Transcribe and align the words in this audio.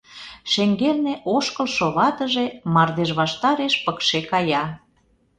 Шеҥгелне 0.51 1.13
ошкылшо 1.35 1.85
ватыже 1.97 2.45
мардеж 2.73 3.09
ваштареш 3.19 3.73
пыкше 3.85 4.19
кая. 4.31 4.63